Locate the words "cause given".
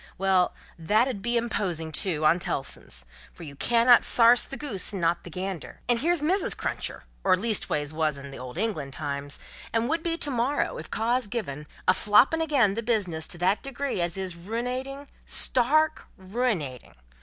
10.89-11.67